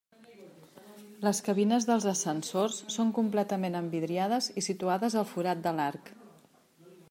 Les 1.25 1.41
cabines 1.47 1.85
dels 1.89 2.07
ascensors 2.13 2.79
són 2.95 3.13
completament 3.19 3.79
envidriades 3.83 4.49
i 4.63 4.67
situades 4.71 5.19
al 5.23 5.29
forat 5.35 5.63
de 5.69 5.79
l'Arc. 5.81 6.15